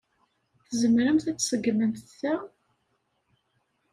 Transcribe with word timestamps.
Tzemremt 0.67 1.25
ad 1.31 1.37
tseggmemt 1.37 2.05
ta? 2.19 2.35